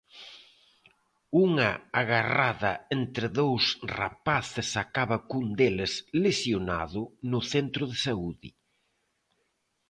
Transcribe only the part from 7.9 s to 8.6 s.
de saúde.